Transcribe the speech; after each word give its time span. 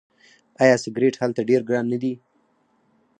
آیا 0.61 0.75
سیګرټ 0.83 1.15
هلته 1.23 1.41
ډیر 1.49 1.61
ګران 1.69 1.85
نه 1.91 1.97
دي؟ 2.01 2.13